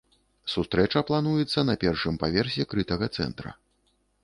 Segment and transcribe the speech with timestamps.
[0.53, 3.57] Сустрэча плануецца на першым паверсе крытага цэнтра.